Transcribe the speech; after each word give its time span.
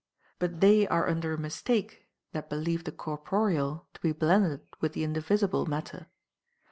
But 0.39 0.61
they 0.61 0.87
are 0.87 1.07
under 1.07 1.31
a 1.35 1.37
mistake 1.37 2.07
that 2.31 2.49
believe 2.49 2.85
the 2.85 2.91
corporeal 2.91 3.85
to 3.93 4.01
be 4.01 4.11
blended 4.13 4.61
with 4.79 4.93
the 4.93 5.03
indivisible 5.03 5.67
matter. 5.67 6.07